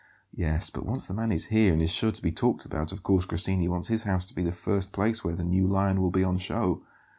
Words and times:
"Yes; 0.33 0.71
but 0.71 0.83
once 0.83 1.05
the 1.05 1.13
man 1.13 1.31
is 1.31 1.45
here 1.53 1.71
and 1.73 1.79
is 1.79 1.91
sure 1.91 2.11
to 2.11 2.21
be 2.23 2.31
talked 2.31 2.65
about, 2.65 2.91
of 2.91 3.03
course 3.03 3.25
Grassini 3.25 3.67
wants 3.67 3.87
his 3.87 4.01
house 4.01 4.25
to 4.25 4.33
be 4.35 4.41
the 4.41 4.51
first 4.51 4.93
place 4.93 5.23
where 5.23 5.35
the 5.35 5.43
new 5.43 5.67
lion 5.67 6.01
will 6.01 6.09
be 6.09 6.23
on 6.23 6.39
show. 6.39 6.81